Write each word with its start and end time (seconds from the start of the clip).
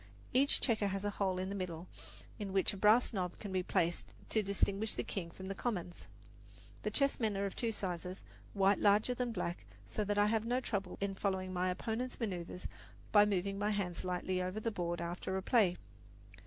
Each 0.33 0.59
checker 0.59 0.87
has 0.87 1.03
a 1.03 1.11
hole 1.11 1.37
in 1.37 1.49
the 1.49 1.53
middle 1.55 1.87
in 2.39 2.53
which 2.53 2.73
a 2.73 2.77
brass 2.77 3.13
knob 3.13 3.37
can 3.37 3.51
be 3.51 3.61
placed 3.61 4.15
to 4.29 4.41
distinguish 4.41 4.95
the 4.95 5.03
king 5.03 5.29
from 5.29 5.47
the 5.47 5.53
commons. 5.53 6.07
The 6.81 6.89
chessmen 6.89 7.37
are 7.37 7.45
of 7.45 7.55
two 7.55 7.71
sizes, 7.71 8.21
the 8.53 8.57
white 8.59 8.79
larger 8.79 9.13
than 9.13 9.27
the 9.27 9.33
black, 9.33 9.63
so 9.85 10.03
that 10.03 10.17
I 10.17 10.25
have 10.25 10.43
no 10.47 10.59
trouble 10.59 10.97
in 10.99 11.13
following 11.13 11.53
my 11.53 11.69
opponent's 11.69 12.19
maneuvers 12.19 12.67
by 13.11 13.27
moving 13.27 13.59
my 13.59 13.69
hands 13.69 14.03
lightly 14.03 14.41
over 14.41 14.59
the 14.59 14.71
board 14.71 15.01
after 15.01 15.37
a 15.37 15.43
play. 15.43 15.77